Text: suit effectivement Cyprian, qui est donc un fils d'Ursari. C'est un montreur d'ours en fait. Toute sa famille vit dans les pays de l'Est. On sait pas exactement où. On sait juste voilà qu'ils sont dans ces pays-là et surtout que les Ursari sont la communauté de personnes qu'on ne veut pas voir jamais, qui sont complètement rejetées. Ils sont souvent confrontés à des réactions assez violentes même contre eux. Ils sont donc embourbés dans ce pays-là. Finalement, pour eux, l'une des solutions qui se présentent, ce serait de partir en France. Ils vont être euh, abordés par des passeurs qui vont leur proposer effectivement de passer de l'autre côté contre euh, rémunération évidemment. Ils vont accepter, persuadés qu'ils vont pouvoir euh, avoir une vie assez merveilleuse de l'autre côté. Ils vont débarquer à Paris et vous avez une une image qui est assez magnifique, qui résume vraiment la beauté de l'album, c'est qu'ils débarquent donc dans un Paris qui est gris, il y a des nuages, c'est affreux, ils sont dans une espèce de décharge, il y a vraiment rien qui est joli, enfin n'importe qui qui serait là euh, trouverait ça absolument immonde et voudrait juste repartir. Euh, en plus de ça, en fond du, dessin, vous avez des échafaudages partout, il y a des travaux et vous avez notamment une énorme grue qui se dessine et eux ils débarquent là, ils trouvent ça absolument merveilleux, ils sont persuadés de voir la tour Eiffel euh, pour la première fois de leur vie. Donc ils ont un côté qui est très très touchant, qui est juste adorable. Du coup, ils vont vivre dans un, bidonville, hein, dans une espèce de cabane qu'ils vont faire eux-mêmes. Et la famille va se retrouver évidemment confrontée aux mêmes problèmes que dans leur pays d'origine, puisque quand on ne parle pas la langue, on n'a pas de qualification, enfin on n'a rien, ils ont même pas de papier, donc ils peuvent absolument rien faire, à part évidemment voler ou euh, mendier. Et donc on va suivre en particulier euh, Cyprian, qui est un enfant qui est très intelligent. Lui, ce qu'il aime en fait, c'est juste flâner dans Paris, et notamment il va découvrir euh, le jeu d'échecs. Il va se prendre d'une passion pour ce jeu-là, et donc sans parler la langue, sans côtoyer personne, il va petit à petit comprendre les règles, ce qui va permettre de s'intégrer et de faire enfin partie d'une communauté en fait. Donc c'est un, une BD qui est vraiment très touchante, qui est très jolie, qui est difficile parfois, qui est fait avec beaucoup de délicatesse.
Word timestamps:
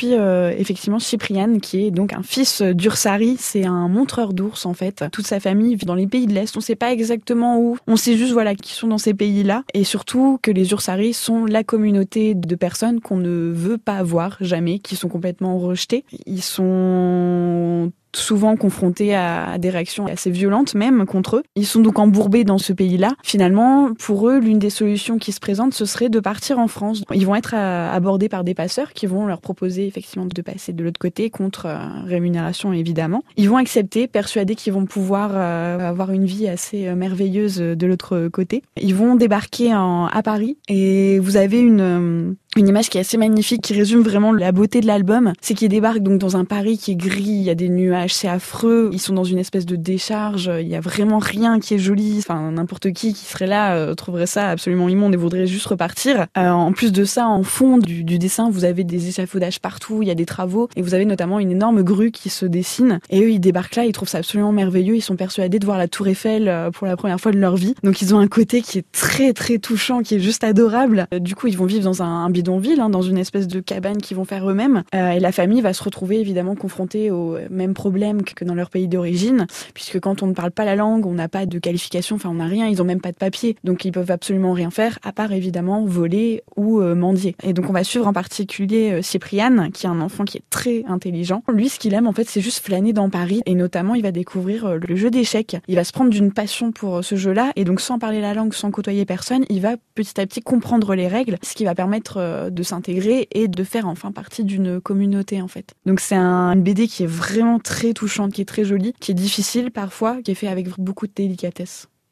suit 0.00 0.14
effectivement 0.58 0.98
Cyprian, 0.98 1.58
qui 1.58 1.86
est 1.86 1.90
donc 1.90 2.12
un 2.12 2.22
fils 2.22 2.62
d'Ursari. 2.62 3.36
C'est 3.38 3.64
un 3.64 3.88
montreur 3.88 4.32
d'ours 4.32 4.66
en 4.66 4.74
fait. 4.74 5.04
Toute 5.12 5.26
sa 5.26 5.40
famille 5.40 5.74
vit 5.74 5.86
dans 5.86 5.94
les 5.94 6.06
pays 6.06 6.26
de 6.26 6.32
l'Est. 6.32 6.56
On 6.56 6.60
sait 6.60 6.76
pas 6.76 6.92
exactement 6.92 7.58
où. 7.58 7.76
On 7.86 7.96
sait 7.96 8.16
juste 8.16 8.32
voilà 8.32 8.54
qu'ils 8.54 8.74
sont 8.74 8.88
dans 8.88 8.98
ces 8.98 9.14
pays-là 9.14 9.64
et 9.74 9.84
surtout 9.84 10.38
que 10.42 10.50
les 10.50 10.70
Ursari 10.72 11.12
sont 11.12 11.44
la 11.44 11.64
communauté 11.64 12.34
de 12.34 12.54
personnes 12.54 13.00
qu'on 13.00 13.16
ne 13.16 13.52
veut 13.52 13.78
pas 13.78 14.02
voir 14.02 14.36
jamais, 14.40 14.78
qui 14.78 14.96
sont 14.96 15.08
complètement 15.08 15.58
rejetées. 15.58 16.04
Ils 16.26 16.42
sont 16.42 17.92
souvent 18.14 18.56
confrontés 18.56 19.14
à 19.14 19.58
des 19.58 19.70
réactions 19.70 20.06
assez 20.06 20.30
violentes 20.30 20.74
même 20.74 21.06
contre 21.06 21.36
eux. 21.36 21.42
Ils 21.56 21.66
sont 21.66 21.80
donc 21.80 21.98
embourbés 21.98 22.44
dans 22.44 22.58
ce 22.58 22.72
pays-là. 22.72 23.14
Finalement, 23.22 23.92
pour 23.94 24.28
eux, 24.28 24.38
l'une 24.38 24.58
des 24.58 24.70
solutions 24.70 25.18
qui 25.18 25.32
se 25.32 25.40
présentent, 25.40 25.74
ce 25.74 25.84
serait 25.84 26.08
de 26.08 26.20
partir 26.20 26.58
en 26.58 26.68
France. 26.68 27.02
Ils 27.14 27.26
vont 27.26 27.34
être 27.34 27.54
euh, 27.54 27.90
abordés 27.90 28.28
par 28.28 28.44
des 28.44 28.54
passeurs 28.54 28.92
qui 28.92 29.06
vont 29.06 29.26
leur 29.26 29.40
proposer 29.40 29.86
effectivement 29.86 30.26
de 30.26 30.42
passer 30.42 30.72
de 30.72 30.82
l'autre 30.82 30.98
côté 30.98 31.30
contre 31.30 31.66
euh, 31.66 31.78
rémunération 32.06 32.72
évidemment. 32.72 33.22
Ils 33.36 33.48
vont 33.48 33.56
accepter, 33.56 34.06
persuadés 34.06 34.54
qu'ils 34.54 34.72
vont 34.72 34.86
pouvoir 34.86 35.30
euh, 35.34 35.78
avoir 35.78 36.12
une 36.12 36.24
vie 36.24 36.48
assez 36.48 36.94
merveilleuse 36.94 37.58
de 37.58 37.86
l'autre 37.86 38.28
côté. 38.28 38.62
Ils 38.80 38.94
vont 38.94 39.16
débarquer 39.16 39.72
à 39.72 40.22
Paris 40.22 40.56
et 40.68 41.18
vous 41.18 41.36
avez 41.36 41.60
une 41.60 42.36
une 42.56 42.68
image 42.68 42.90
qui 42.90 42.98
est 42.98 43.02
assez 43.02 43.16
magnifique, 43.16 43.62
qui 43.62 43.74
résume 43.74 44.02
vraiment 44.02 44.32
la 44.32 44.50
beauté 44.50 44.80
de 44.80 44.86
l'album, 44.86 45.32
c'est 45.40 45.54
qu'ils 45.54 45.68
débarquent 45.68 46.02
donc 46.02 46.18
dans 46.18 46.36
un 46.36 46.44
Paris 46.44 46.78
qui 46.78 46.92
est 46.92 46.96
gris, 46.96 47.22
il 47.22 47.42
y 47.42 47.50
a 47.50 47.54
des 47.54 47.68
nuages, 47.68 47.99
c'est 48.08 48.28
affreux, 48.28 48.90
ils 48.92 49.00
sont 49.00 49.14
dans 49.14 49.24
une 49.24 49.38
espèce 49.38 49.66
de 49.66 49.76
décharge, 49.76 50.50
il 50.60 50.68
y 50.68 50.76
a 50.76 50.80
vraiment 50.80 51.18
rien 51.18 51.60
qui 51.60 51.74
est 51.74 51.78
joli, 51.78 52.16
enfin 52.18 52.50
n'importe 52.50 52.92
qui 52.92 53.14
qui 53.14 53.24
serait 53.24 53.46
là 53.46 53.74
euh, 53.74 53.94
trouverait 53.94 54.26
ça 54.26 54.50
absolument 54.50 54.88
immonde 54.88 55.14
et 55.14 55.16
voudrait 55.16 55.46
juste 55.46 55.66
repartir. 55.66 56.26
Euh, 56.36 56.48
en 56.48 56.72
plus 56.72 56.92
de 56.92 57.04
ça, 57.04 57.26
en 57.26 57.42
fond 57.42 57.78
du, 57.78 58.02
dessin, 58.18 58.50
vous 58.50 58.64
avez 58.64 58.84
des 58.84 59.08
échafaudages 59.08 59.60
partout, 59.60 60.02
il 60.02 60.08
y 60.08 60.10
a 60.10 60.14
des 60.14 60.26
travaux 60.26 60.68
et 60.76 60.82
vous 60.82 60.94
avez 60.94 61.04
notamment 61.04 61.38
une 61.38 61.50
énorme 61.50 61.82
grue 61.82 62.10
qui 62.10 62.30
se 62.30 62.46
dessine 62.46 63.00
et 63.10 63.22
eux 63.22 63.30
ils 63.30 63.40
débarquent 63.40 63.76
là, 63.76 63.84
ils 63.84 63.92
trouvent 63.92 64.08
ça 64.08 64.18
absolument 64.18 64.52
merveilleux, 64.52 64.96
ils 64.96 65.02
sont 65.02 65.16
persuadés 65.16 65.58
de 65.58 65.64
voir 65.64 65.78
la 65.78 65.88
tour 65.88 66.08
Eiffel 66.08 66.48
euh, 66.48 66.70
pour 66.70 66.86
la 66.86 66.96
première 66.96 67.20
fois 67.20 67.32
de 67.32 67.38
leur 67.38 67.56
vie. 67.56 67.74
Donc 67.82 68.02
ils 68.02 68.14
ont 68.14 68.18
un 68.18 68.28
côté 68.28 68.62
qui 68.62 68.78
est 68.78 68.90
très 68.92 69.32
très 69.32 69.58
touchant, 69.58 70.02
qui 70.02 70.14
est 70.14 70.20
juste 70.20 70.44
adorable. 70.44 71.06
Du 71.20 71.34
coup, 71.34 71.46
ils 71.46 71.56
vont 71.56 71.66
vivre 71.66 71.84
dans 71.84 72.02
un, 72.02 72.30
bidonville, 72.30 72.80
hein, 72.80 72.90
dans 72.90 73.02
une 73.02 73.18
espèce 73.18 73.46
de 73.46 73.60
cabane 73.60 73.98
qu'ils 73.98 74.16
vont 74.16 74.24
faire 74.24 74.48
eux-mêmes. 74.48 74.82
Et 74.92 75.20
la 75.20 75.32
famille 75.32 75.60
va 75.60 75.72
se 75.72 75.82
retrouver 75.82 76.20
évidemment 76.20 76.54
confrontée 76.54 77.10
aux 77.10 77.36
mêmes 77.50 77.74
problèmes 77.74 77.89
que 77.90 78.44
dans 78.44 78.54
leur 78.54 78.70
pays 78.70 78.88
d'origine, 78.88 79.46
puisque 79.74 80.00
quand 80.00 80.22
on 80.22 80.26
ne 80.26 80.32
parle 80.32 80.50
pas 80.50 80.64
la 80.64 80.76
langue, 80.76 81.06
on 81.06 81.12
n'a 81.12 81.28
pas 81.28 81.46
de 81.46 81.58
qualification, 81.58 82.16
enfin 82.16 82.30
on 82.30 82.34
n'a 82.34 82.46
rien, 82.46 82.66
ils 82.66 82.80
ont 82.80 82.84
même 82.84 83.00
pas 83.00 83.12
de 83.12 83.16
papier, 83.16 83.56
donc 83.64 83.84
ils 83.84 83.92
peuvent 83.92 84.10
absolument 84.10 84.52
rien 84.52 84.70
faire, 84.70 84.98
à 85.02 85.12
part 85.12 85.32
évidemment 85.32 85.84
voler 85.84 86.42
ou 86.56 86.80
euh, 86.80 86.94
mendier. 86.94 87.36
Et 87.42 87.52
donc 87.52 87.68
on 87.68 87.72
va 87.72 87.84
suivre 87.84 88.06
en 88.06 88.12
particulier 88.12 88.92
euh, 88.92 89.02
Cyprian, 89.02 89.70
qui 89.70 89.86
est 89.86 89.88
un 89.88 90.00
enfant 90.00 90.24
qui 90.24 90.38
est 90.38 90.44
très 90.50 90.84
intelligent. 90.86 91.42
Lui, 91.52 91.68
ce 91.68 91.78
qu'il 91.78 91.94
aime 91.94 92.06
en 92.06 92.12
fait, 92.12 92.28
c'est 92.28 92.40
juste 92.40 92.64
flâner 92.64 92.92
dans 92.92 93.10
Paris, 93.10 93.42
et 93.46 93.54
notamment 93.54 93.94
il 93.94 94.02
va 94.02 94.12
découvrir 94.12 94.66
euh, 94.66 94.78
le 94.86 94.96
jeu 94.96 95.10
d'échecs. 95.10 95.56
Il 95.68 95.76
va 95.76 95.84
se 95.84 95.92
prendre 95.92 96.10
d'une 96.10 96.32
passion 96.32 96.72
pour 96.72 97.04
ce 97.04 97.16
jeu-là, 97.16 97.52
et 97.56 97.64
donc 97.64 97.80
sans 97.80 97.98
parler 97.98 98.20
la 98.20 98.34
langue, 98.34 98.54
sans 98.54 98.70
côtoyer 98.70 99.04
personne, 99.04 99.44
il 99.50 99.60
va 99.60 99.76
petit 99.94 100.20
à 100.20 100.26
petit 100.26 100.40
comprendre 100.40 100.94
les 100.94 101.08
règles, 101.08 101.36
ce 101.42 101.54
qui 101.54 101.64
va 101.64 101.74
permettre 101.74 102.50
de 102.50 102.62
s'intégrer 102.62 103.28
et 103.32 103.48
de 103.48 103.64
faire 103.64 103.86
enfin 103.86 104.12
partie 104.12 104.44
d'une 104.44 104.80
communauté 104.80 105.42
en 105.42 105.48
fait. 105.48 105.74
Donc 105.86 106.00
c'est 106.00 106.14
un, 106.14 106.52
une 106.52 106.62
BD 106.62 106.86
qui 106.86 107.04
est 107.04 107.10
vraiment 107.10 107.58
très 107.80 107.94
touchante, 107.94 108.34
qui 108.34 108.42
est 108.42 108.44
très 108.44 108.64
jolie, 108.64 108.92
qui 109.00 109.12
est 109.12 109.14
difficile 109.14 109.70
parfois, 109.70 110.20
qui 110.22 110.32
est 110.32 110.34
fait 110.34 110.48
avec 110.48 110.68
beaucoup 110.78 111.06
de 111.06 111.12
délicatesse. 111.14 111.88